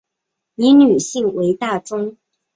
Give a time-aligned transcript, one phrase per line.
[0.55, 2.17] 以女性为大宗